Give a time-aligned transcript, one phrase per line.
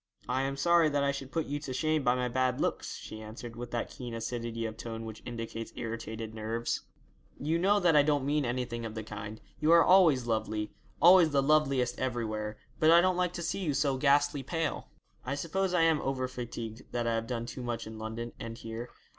[0.27, 3.21] 'I am sorry that I should put you to shame by my bad looks,' she
[3.21, 6.81] answered, with that keen acidity of tone which indicates irritated nerves.
[7.39, 11.29] 'You know that I don't mean anything of the kind; you are always lovely, always
[11.29, 14.89] the loveliest everywhere; but I don't like to see you so ghastly pale.'
[15.23, 18.57] 'I suppose I am over fatigued: that I have done too much in London and
[18.57, 18.89] here.